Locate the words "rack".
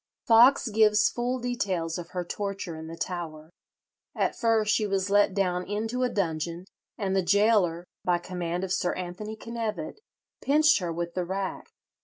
11.23-11.69